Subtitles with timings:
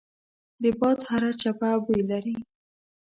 [0.61, 2.37] د باد هره چپه بوی لري